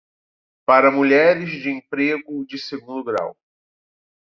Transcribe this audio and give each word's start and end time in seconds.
Para 0.65 0.89
mulheres 0.89 1.61
de 1.63 1.69
emprego 1.69 2.43
de 2.49 2.57
segundo 2.57 3.03
grau 3.03 3.37